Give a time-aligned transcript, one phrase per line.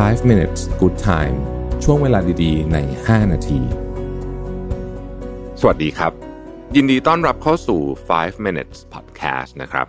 [0.00, 1.36] 5 minutes good time
[1.84, 3.60] ช่วงเวลาดีๆ ใน 5 นาที
[5.60, 6.12] สวัสดีครับ
[6.76, 7.80] ยินดีต้อนรับเข้าสู่
[8.14, 9.86] 5 minutes podcast นะครับ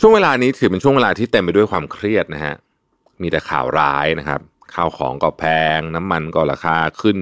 [0.00, 2.54] ช่วงเวลานี้ถือเป็นช่วงเวลาที่เต็มไปด้วยความเครียดนะฮะ
[3.22, 4.40] มีแต่ข่าวร้ายนะครับ
[4.74, 5.44] ข้าวของก็แพ
[5.78, 7.18] ง น้ำมันก็ราคาขึ้น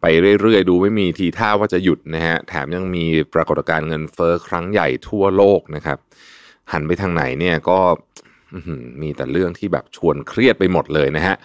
[0.00, 0.04] ไป
[0.40, 3.04] เรื่อยๆ ดูไม่มีทีท่าว่าจะหยุดนะฮะ แถมยังมี
[3.34, 5.98] ปรากฏการณ์เงินเฟ้อครั้งใหญ่ทั่วโลกนะครับ
[6.72, 7.80] หันไปทางไหนเนี่ยก็
[9.02, 11.36] มีแต่เรื่องที่แบบชวนเครียดไปหมดเลยนะฮะ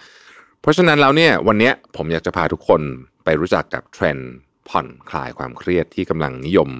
[0.60, 2.80] เพราะฉะนั้นแล้วเนี่ยวันนี้ผมอยากจะพาทุกคน
[3.24, 4.32] ไปรู้จักกับเทรนด์
[4.68, 6.70] ผ่อนคลายความเครียดที่กำลังนิยม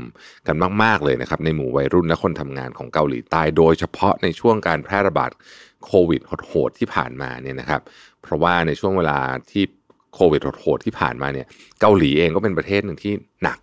[0.47, 5.31] กันมาก ๆ เลยนะครับ ในหมู่วัยรุ่นและคนทำงานของเกาหลีใต้ โดยเฉพาะในช่วงการแพร่ระบาด
[5.85, 7.81] โควิดโหดๆที่ผ่านมาเนี่ยนะครับ
[8.23, 9.19] เพราะว่าในช่วงเวลา
[9.51, 9.65] ที่
[10.15, 11.47] โควิดโหดๆที่ผ่านมาเนี่ย
[11.81, 13.59] เกาหลีเองก็เป็นประเทศหนึ่งที่หนัก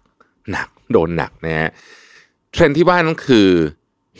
[0.51, 1.71] หนักโดนหนักนะฮะ
[2.51, 3.49] เทรนด์ที่ว่านั่นคือ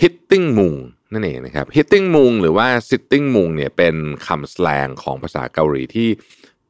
[0.01, 0.77] hitting moon
[1.13, 3.95] นั่นเองนะครับ hitting moon หรือว่า sitting moon เนี่ยเป็น
[4.27, 6.09] คำสแลงของภาษาเกาหลีที่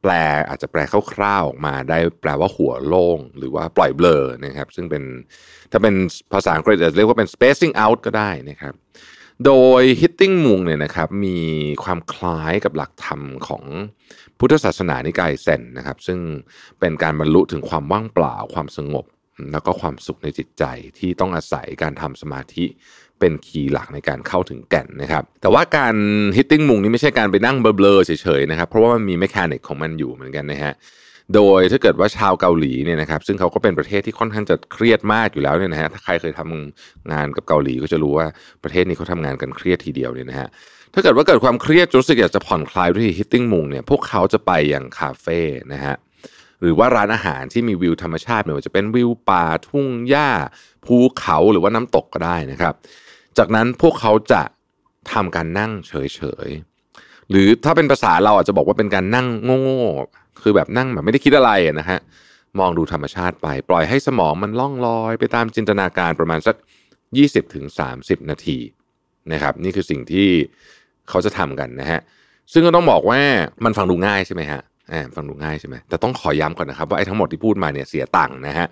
[0.02, 0.12] แปล
[0.48, 0.80] อาจจะแปล
[1.12, 5.02] คร่าวๆออกมาได้แปลว่าหัวโล่งหรือว่าปล่อยเบลอนะครับ ซึ่งเป็น
[5.70, 5.94] ถ้าเป็น
[6.32, 8.74] ภาษาอังกฤษจะเรียกว่าเป็น spacing out ก็ได้นะครับ
[9.46, 11.38] โดย hitting moon เนี่ยนะครับมี
[11.84, 13.64] ความคล้ายกับหลักธรรมของ
[14.38, 16.18] พุทธศาสนานิกายเซนนะครับ ซึ่ง
[16.80, 19.04] เป็นการบรรลุถึงความว่างเปล่าความสงบ
[19.52, 20.64] แล้วก็ความสุขในจิตใจ
[20.98, 22.64] ที่ต้องอาศัยการทำสมาธิ
[23.20, 25.94] เป็นคีย์หลักในการเข้าถึงแก่นนะครับ แต่ว่าการ
[26.36, 30.74] hitting มุงนี่ไม่ใช่การไปนั่งเบลอๆเฉยๆนะครับ เพราะว่ามันมี m ม c h a n i c ของมันอยู่เหมือนกันนะฮะ
[31.34, 38.26] โดยถ้าเกิดว่าชาวเกาหลีเนี่ยนะครับ ซึ่งเขาก็เป็นประเทศที่ค่อนข้างจะเครียดมากอยู่แล้วเนี่ยนะฮะถ้าใครเคยทำงานกับเกาหลีก็จะรู้ว่า
[38.64, 40.48] ประเทศนี้เขาทำงานกันเครียดทีเดียวเนี่ยนะฮะ
[40.94, 45.40] ถ้าเกิดว่าเกิดความเครียดรู้สึกอยากจะผ่อนคลายด้วย hitting มุงเนี่ยพวกเขาจะไปอย่างคาเฟ่
[45.72, 45.94] นะฮะ
[46.62, 50.28] หรือว่าร้านอาหารที่มีวิวธรรมชาติไม่ว่าจะเป็นวิวป่าทุ่งหญ้า
[50.84, 52.74] ภูเขาหรือว่าน้ำตกก็ได้นะครับ
[53.38, 54.42] จากนั้นพวกเขาจะ
[55.12, 55.92] ทำการนั่งเฉ
[56.46, 59.26] ยๆหรือถ้าเป็นภาษาเราอาจจะบอกว่าเป็นการนั่ง
[59.62, 61.50] โง่ๆคือแบบนั่งแบบไม่ได้คิดอะไร
[61.80, 61.98] นะฮะ
[62.58, 66.56] มองดูธรรมชาติไปปล่อยให้สมองมันล่องลอยไปตามจินตนาการประมาณสัก
[67.48, 68.58] 20-30 นาที
[69.32, 70.28] นะครับ นี่คือสิ่งที่
[71.08, 72.00] เขาจะทำกันนะฮะ
[72.52, 73.20] ซึ่งก็ต้องบอกว่า
[73.64, 74.60] มันฟังดูง่ายใช่ไหมฮะ
[75.16, 78.66] ฟังดูง่ายใช่ไหมแต่ต้องขอย้ำก่อนนะครับว่าไอ้ทั้งหมดที่พูดมาเนี่ยเสียตังค์นะฮะ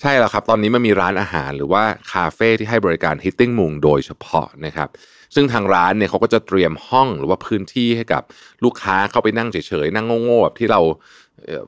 [0.00, 1.82] ใช่แล้วครับ ตอนนี้มันมีร้านอาหารหรือว่า
[2.12, 4.88] คาเฟ่ที่ให้บริการฮิตติ้งมุงโดยเฉพาะนะครับ
[5.34, 8.22] ซึ่งทางร้านเนี่ยเขาก็จะเตรียมห้องหรือว่าพื้นที่ให้กับ
[8.64, 10.80] ลูกค้าเข้าไปนั่งเฉยๆ นั่งโง่ๆแบบที่เรา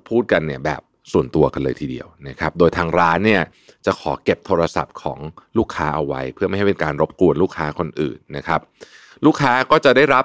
[0.09, 0.81] พูดกันเนี่ยแบบ
[1.13, 3.43] ส่วนตัวกันเลยทีเดียวนะครับ โดยทางร้านเนี่ย
[3.87, 5.19] จะขอเก็บโทรศัพท์ของ
[5.59, 8.61] ลูกค้าเอาไว้ เพื่อไม่ให้เป็นการรบกวนลูกค้าคนอื่นนะครับ
[9.27, 10.25] ลูกค้าก็จะได้รับ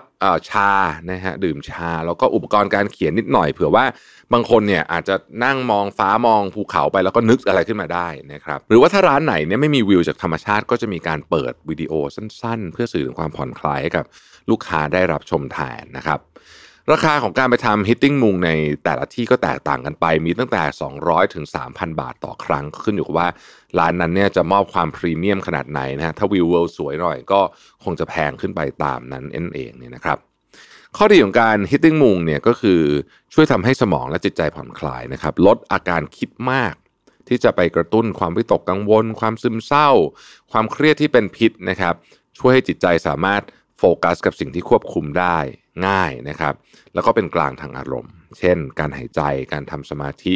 [0.50, 0.72] ชา
[1.12, 3.86] นะฮะดื่มชา แล้วก็อุปกรณ์การเขียนนิดหน่อยเผื่อว่า
[4.34, 14.06] บางคนเนี่ยอาจจะนั่งมองฟ้ามองภูเขาไปแล้วก็นึกอะไรขึ้นมาได้นะครับ หรือว่าถ้าร้านไหนเนี่ยไม่มีวิวจากธรรมชาติก็จะมีการเปิดวิดีโอสั้น ๆ เพื่อสื่อถึงความผ่อนคลายให้กับ
[14.50, 16.20] ลูกค้าได้รับชมแทนนะครับ
[16.92, 18.52] ราคาของการไปทำ hitting moon ใน
[18.84, 20.64] แต่ละที่ก็แตกต่างกันไป มีตั้งแต่
[21.00, 23.30] 200 ถึง 3,000 บาทต่อครั้ง ขึ้นอยู่กับว่า
[23.80, 27.42] ร้านนั้นเนี่ยจะมอบความพรีเมียมขนาดไหนนะฮะถ้าวิวเวิลด์สวยหน่อยก็
[27.84, 30.18] คงจะแพงขึ้นไปตามนั้นเองเองเนี่ยนะครับ
[30.98, 32.82] ข้อดีของการ hitting moon เนี่ยก็คือ
[33.34, 36.74] ช่วยทำให้สมองและจิตใจผ่อนคลายนะครับลดอาการคิดมาก
[37.28, 39.90] ที่จะไปกระตุ้นความวิตกกังวล ความซึมเศร้า
[40.52, 41.94] ความเครียดที่เป็นพิษนะครับ
[42.38, 43.42] ช่วยให้จิตใจสามารถ
[43.86, 45.38] โฟกัสกับสิ่งที่ควบคุมได้
[45.88, 46.54] ง่ายนะครับ
[46.94, 49.22] แล้วก็เป็นกลางทางอารมณ์ เช่น การหายใจ
[49.54, 50.36] การทำสมาธิ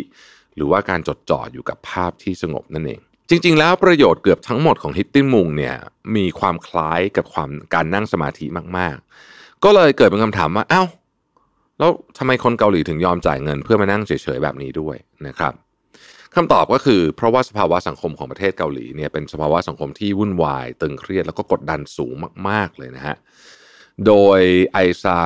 [0.56, 5.76] หรือว่าการจดจ่ออยู่กับภาพที่สงบนั่นเอง จริง ๆ แล้วประโยชน์เกือบทั้งหมดของ hitting moon เนี่ย
[6.16, 8.46] มีความคล้ายกับความการนั่งสมาธิ
[8.78, 10.84] มากๆ ก็เลยเกิดเป็นคำถามว่าเอ้า
[11.80, 14.96] แล้วทำไมคนเกาหลีถึงยอมจ่ายเงินเพื่อมานั่งเฉยๆแบบนี้ด้วย
[15.28, 15.54] นะครับ
[16.38, 22.14] คำตอบก็คือ เพราะว่าสภาวะสังคมของประเทศเกาหลีเนี่ยเป็นสภาวะสังคมที่วุ่นวาย ตึงเครียดแล้วก็กดดันสูง
[22.50, 23.16] มาก ๆ เลยนะฮะ
[24.06, 24.40] โดย
[24.74, 25.20] ไอซา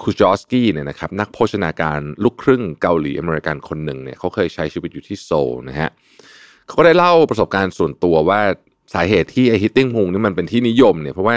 [0.00, 5.90] คูจอสกี้เนี่ยนะครับนักโภชนาการลูกครึ่งเกาหลีอเมริกันคนหนึ่งเนี่ยเขาเคยใช้ชีวิตอยู่ที่โซลนะฮะ
[6.66, 8.40] เขาก็ได้เล่าประสบการณ์ส่วนตัวว่า
[8.94, 11.36] สาเหตุที่ไอ้ hitting mung นี่มันเป็นที่นิยมเนี่ยเพราะว่า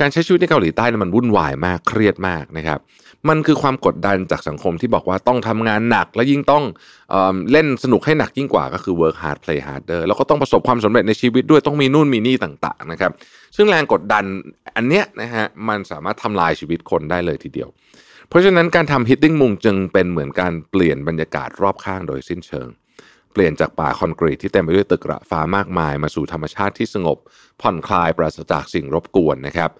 [0.00, 2.78] การใช้ชีวิตในเกาหลีใต้นี่มันวุ่นวายมากเครียดมากนะครับ
[3.28, 6.64] มันคือความกดดันจากสังคมที่บอกว่าต้องทำงานหนัก และยิ่งต้อง
[7.10, 13.12] เออเล่นสนุกให้หนักยิ่งกว่าก็คือ work hard play harder แล้วก็ต้องประสบความสำเร็จในชีวิตด้วยต้องมีนู่นมีนี่ต่างๆนะครับ
[13.56, 14.24] ซึ่งแรงกดดัน
[14.76, 17.68] อันเนี้ยนะฮะมันสามารถทำลายชีวิตคนได้เลยทีเดียว
[18.28, 22.68] เพราะฉะนั้นการทำ hitting มุงจึงเป็นเหมือนการเปลี่ยนบรรยากาศรอบข้างโดยสิ้นเชิง
[23.32, 27.18] เปลี่ยนจากป่าคอนกรีตที่เต็มไปด้วยตึกระฟ้ามากมาย มาสู่ธรรมชาติที่สงบ
[27.60, 29.70] ผ่อนคลายปราศจากสิ่งรบกวนนะครับ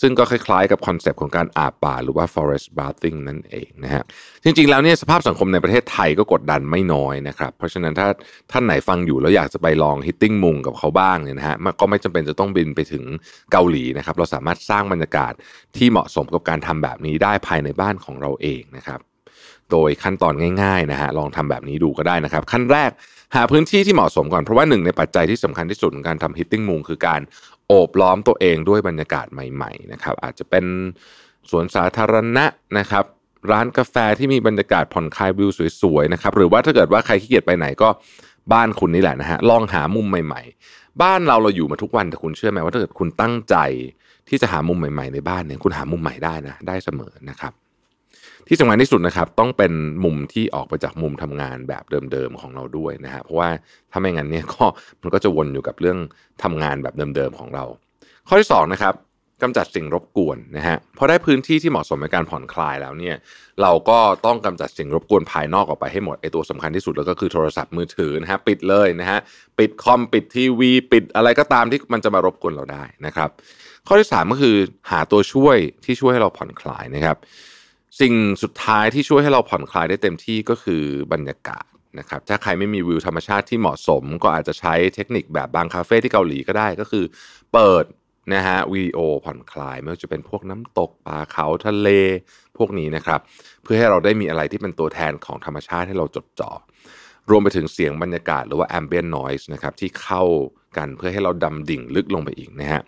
[0.00, 4.02] ซึ่งก็คล้ายๆ กับ concept ของการอาบป่าหรือว่า forest bathing นั่นเองนะฮะ
[4.44, 8.08] จริงๆแล้วเนี่ยสภาพสังคมในประเทศไทยก็กดดันไม่น้อยนะครับ เพราะฉะนั้นถ้า
[8.52, 13.04] ท่านไหนฟังอยู่แล้วอยากจะไปลอง hitting มุงกับเขาบ้างเนี่ยนะฮะมันก็ไม่จำเป็นจะต้องบินไปถึง
[13.52, 15.32] เกาหลีนะครับ เราสามารถสร้างบรรยากาศ
[15.76, 19.00] ที่เหมาะสมกับการทำแบบนี้ได้ภายในบ้านของเราเองนะครับ
[19.70, 22.90] โดยขั้นตอนง่ายๆนะฮะลองทำแบบนี้ดูก็ได้นะครับ ขั้นแรก
[23.34, 27.20] หาพื้นที่ที่เหมาะสมก่อนเพราะว่าหนึ่งในปัจจัยที่สำคัญที่สุดของการทำ hitting มุงคือการ
[27.68, 30.64] โอบล้อมตัวเองด้วยบรรยากาศใหม่ๆนะครับอาจจะเป็น
[31.50, 32.44] สวนสาธารณะ
[32.78, 33.04] นะครับ
[33.50, 35.50] ร้านกาแฟที่มีบรรยากาศผ่อนคลายวิว
[35.82, 37.88] สวยๆนะครับหรือว่าถ้าเกิดว่าใครขี้เกียจไปไหนก็
[38.52, 40.42] บ้านคุณนี่แหละนะฮะลองหามุมใหม่
[40.72, 43.56] ๆ บ้านเราเราอยู่มาทุกวันแต่คุณเชื่อไหมว่าถ้าเกิดคุณตั้งใจ
[44.28, 47.52] ที่จะหามุมใหม่ๆในบ้านเนี่ยคุณหามุมใหม่ได้นะได้เสมอนะครับ
[48.48, 49.72] ที่สำคัญที่สุดนะครับ ต้องเป็น
[50.04, 53.48] มุมที่ออกไปจากมุมทำงานแบบเดิมๆของเราด้วยนะฮะเพราะว่า
[53.92, 54.64] ถ้าไม่งั้นเนี่ยก็
[55.02, 55.98] มันก็จะวนอยู่กับเรื่อง
[56.42, 57.64] ทำงานแบบเดิมๆของเรา
[58.28, 58.94] ข้อที่2นะครับ
[59.42, 63.16] กำจัดสิ่งรบกวนนะฮะพอได้พื้นที่ที่เหมาะสมในการผ่อนคลายแล้วเนี่ย
[63.62, 69.18] เราก็ต้องกำจัดสิ่งรบกวนภายนอกออกไปให้หมดไอตัวสำคัญที่สุดแล้วก็คือโทรศัพท์มือถือนะฮะปิดเลยนะฮะ
[69.58, 73.30] ปิดคอมปิดทีวีปิดอะไรก็ตามที่มันจะมารบกวนเราได้นะครับ
[73.86, 74.56] ข้อที่ 3 ก็คือ
[74.90, 77.16] หาตัวช่วยที่ช่วยให้เราผ่อนคลายนะครับ
[78.00, 81.64] สิ่งสุดท้ายที่ช่วยให้เราผ่อนคลายได้เต็มที่ก็คือบรรยากาศ
[81.98, 87.04] นะครับถ้าใครไม่มีวิวธรรมชาติที่เหมาะสม ก็อาจจะใช้เทคนิคแบบบางคาเฟ่ที่เกาหลีก็ได้ก็คือ
[87.52, 87.84] เปิด
[88.34, 91.88] นะฮะวิดีโอผ่อนคลายไม่ว่าจะเป็นพวกน้ำตกป่าเขาทะเล
[92.58, 93.20] พวกนี้นะครับ
[93.62, 96.52] เพื่อให้เราได้มีอะไรที่เป็นตัวแทนของธรรมชาติให้เราจดจ่อ
[97.30, 100.22] รวมไปถึงเสียงบรรยากาศหรือว่า ambient noise นะครับที่เข้า
[100.76, 102.82] กันเพื่อให้เราดำดิ่งลึกลงไปอีกนะฮะ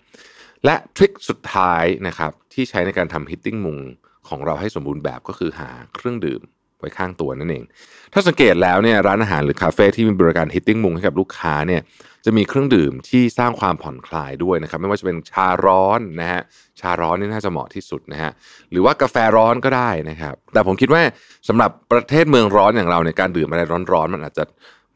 [0.64, 3.81] และทริคสุดท้ายนะครับที่ใช้ในการทำ hitting มุง
[4.30, 6.42] ของเราให้สมบูรณ์แบบก็คือหาเครื่องดื่ม
[6.78, 7.64] ไว้ข้างตัวนั่นเอง
[8.12, 11.82] ถ้าสังเกตแล้วเนี่ยร้านอาหารหรือคาเฟ่ที่มีบริการฮิตติ้งมุงให้กับลูกค้าเนี่ย
[12.24, 16.40] จะมีเครื่องดื่มที่สร้างความผ่อนคลายด้วยนะครับ ไม่ว่าจะเป็นชาร้อนนะฮะ
[16.80, 18.30] ชาร้อนนี่น่าจะเหมาะที่สุดนะฮะ
[18.70, 21.02] หรือว่ากาแฟร้อนก็ได้นะครับ แต่ผมคิดว่า
[21.48, 23.62] สำหรับประเทศเมืองร้อนอย่างเราในการดื่มอะไร
[23.92, 24.44] ร้อนๆมันอาจจะ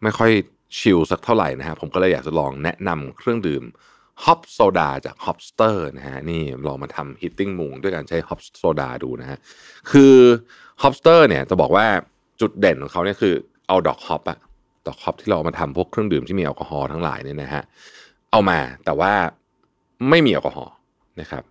[0.02, 0.30] ไม่ค่อย
[0.78, 3.62] chill สักเท่าไหร่นะฮะผมก็เลยอยากจะลองแนะนำเครื่องดื่ม
[4.24, 9.38] hop soda จาก Hopster นะฮะนี่ลองมาทำ hitting mung ด้วยการใช้ hop soda ดูนะฮะ
[9.90, 10.14] คือ
[10.82, 11.86] Hopster เนี่ยจะบอกว่า
[12.40, 13.34] จุดเด่นของเขาเนี่ยคือ
[13.68, 14.38] เอาดอกฮอปอะ
[14.86, 17.62] ดอกฮอปที่เราเอามาทำพวกเครื่องดื่มที่มีแอลกอฮอล์ทั้งหลายเนี่ยนะฮะ
[18.30, 19.12] เอามาแต่ว่า
[20.10, 20.74] ไม่มีแอลกอฮอล์
[21.20, 21.42] นะครับ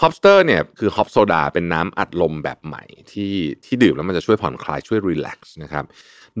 [0.00, 3.32] Hopster เนี่ยคือ hop soda เป็นน้ำอัดลมแบบใหม่ที่
[3.64, 5.84] ที่ดื่มแล้วมันจะช่วยผ่อนคลายช่วย relax นะครับ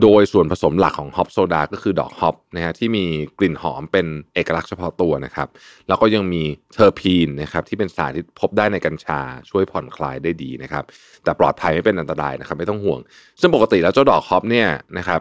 [0.02, 3.04] โดยส่วนผสมหลักของ hop soda ก็คือดอกฮอปนะฮะที่มี
[3.38, 5.48] กลิ่นหอมเป็นเอกลักษณ์เฉพาะตัวนะครับ
[5.88, 6.42] แล้วก็ยังมี
[6.74, 9.20] เทอร์พีนนะครับที่เป็นสารที่พบได้ในกัญชา
[9.50, 10.84] ช่วยผ่อนคลายได้ดีนะครับ
[11.24, 13.00] แต่ปลอดภัยไม่เป็นอันตรายนะครับไม่ต้องห่วง
[13.40, 14.68] ซึ่งปกติแล้วเจ้าดอกฮอปเนี่ย
[14.98, 15.20] นะครับ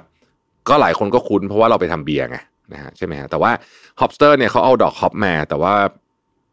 [0.69, 2.38] ก็หลายคนก็คุ้นเพราะว่าเราไปทำเบียร์ไง
[2.73, 3.51] นะฮะใช่ไหมฮะแต่ว่า
[4.00, 5.73] Hopster เนี่ยเขาเอาดอกฮอปมาแต่ว่า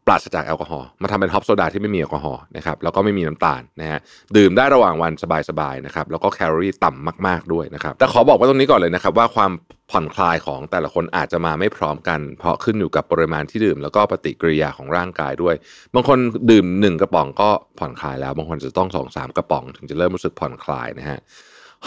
[0.07, 3.99] ปราศจากแอลกอฮอล์มาทำเป็น hop soda ที่ไม่มีแอลกอฮอล์นะครับแล้วก็ไม่มีน้ำตาลนะฮะ
[4.37, 5.13] ดื่มได้ระหว่างวัน
[5.49, 9.51] สบายๆนะครับแล้วก็แคลอรี่ต่ำมากๆด้วยนะครับแต่ขอบอกว่าตรงนี้ก่อนเลยนะครับว่าความ
[9.91, 15.55] ผ่อนคลายของแต่ละคนอาจจะมาไม่พร้อมกัน เพราะขึ้นอยู่กับปริมาณที่ดื่ม แล้วก็ปฏิกิริยาของร่างกายด้วย
[15.93, 16.17] บางคน
[16.51, 21.19] ดื่ม 1 กระป๋องก็ผ่อนคลายแล้ว บางคนจะต้อง2อสกระป๋อง ถึงจะเริ่มรู้สึกผ่อนคลายนะฮะ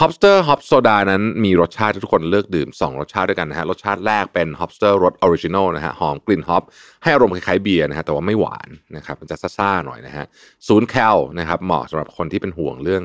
[0.01, 6.63] Hopster hop soda นั้นมีรสชาติที่ทุกคนเลือกดื่ม 2 รสชาติด้วยกันนะฮะรสชาติแรกเป็น Hopster รส original นะฮะหอมกลิ่น hop
[7.03, 10.25] ให้อารมณ์คล้ายๆเบียร์นะฮะแต่ว่าไม่หวานนะครับมันจะซ่าๆหน่อยนะฮะ
[10.67, 13.03] ศูนย์แคลนะครับเหมาะสำหรับคนที่เป็นห่วงเรื่อง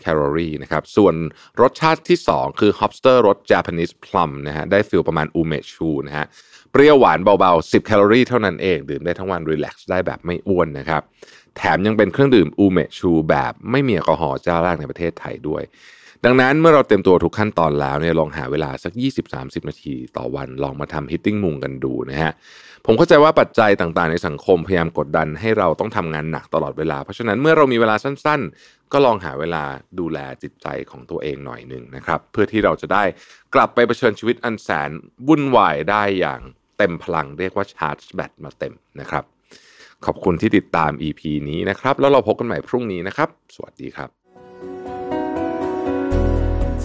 [0.00, 1.14] แคลอรี่นะครับส่วน
[1.60, 6.26] รสชาติที่ 2 คือ Hopster รส Japanese plum นะฮะได้ feel ประมาณอูเมชูนะฮะ
[6.70, 11.02] เปรี้ยวหวานเบาๆ 10 แคลอรี่เท่านั้นเองดื่มได้ทั้งวัน relax ได้แบบไม่อ้วนนะครับ
[11.56, 15.64] แถมยังเป็นเครื่องดื่มอูเมชูแบบไม่มีแอลกอฮอล์เจ้าแรกในประเทศไทยด้วย
[16.26, 18.92] ดังนั้นเมื่อเราเตรียมตัวทุกขั้นตอนแล้วเนี่ยลองหาเวลาสัก
[19.30, 22.32] 20-30 นาทีต่อวันลองมาทำ hitting mung กันดูนะฮะ
[22.86, 29.64] ผมเข้าใจว่าปัจจัยต่างๆ ในสังคมพยายามกดดันให้เราต้องทำงานหนักตลอดเวลา เพราะฉะนั้นเมื่อเรามีเวลาสั้นๆ ก็ลองหาเวลา
[29.98, 33.04] ดูแลจิตใจของตัวเองหน่อยหนึ่งนะครับ เพื่อที่เราจะได้
[33.54, 34.90] กลับไปเผชิญชีวิตอันแสน
[35.28, 36.40] วุ่นวายได้อย่าง
[36.78, 39.24] เต็มพลัง เรียกว่าชาร์จแบตมาเต็มนะครับ
[40.04, 44.21] ขอบคุณที่ติดตาม EP นี้นะครับ แล้วเราพบกันใหม่พรุ่งนี้นะครับ สวัสดีครับ